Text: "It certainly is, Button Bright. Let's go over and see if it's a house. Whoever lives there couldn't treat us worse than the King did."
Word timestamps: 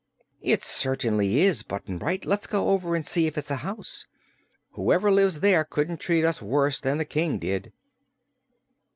"It 0.41 0.63
certainly 0.63 1.41
is, 1.41 1.61
Button 1.61 1.99
Bright. 1.99 2.25
Let's 2.25 2.47
go 2.47 2.69
over 2.69 2.95
and 2.95 3.05
see 3.05 3.27
if 3.27 3.37
it's 3.37 3.51
a 3.51 3.57
house. 3.57 4.07
Whoever 4.71 5.11
lives 5.11 5.41
there 5.41 5.63
couldn't 5.63 5.99
treat 5.99 6.25
us 6.25 6.41
worse 6.41 6.79
than 6.79 6.97
the 6.97 7.05
King 7.05 7.37
did." 7.37 7.71